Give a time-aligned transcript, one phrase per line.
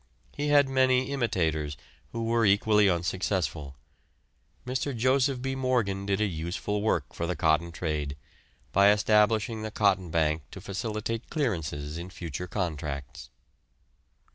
[0.35, 1.77] He had many imitators,
[2.11, 3.75] who were equally unsuccessful.
[4.65, 4.97] Mr.
[4.97, 5.53] Joseph B.
[5.53, 8.17] Morgan did a useful work for the cotton trade,
[8.71, 13.29] by establishing the cotton bank to facilitate clearances in future contracts.